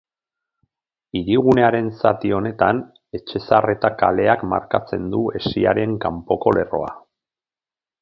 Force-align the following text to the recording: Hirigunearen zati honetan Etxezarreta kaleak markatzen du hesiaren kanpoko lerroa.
Hirigunearen 1.19 1.91
zati 1.99 2.33
honetan 2.39 2.81
Etxezarreta 3.19 3.93
kaleak 4.01 4.49
markatzen 4.55 5.09
du 5.15 5.23
hesiaren 5.37 5.97
kanpoko 6.07 6.59
lerroa. 6.61 6.95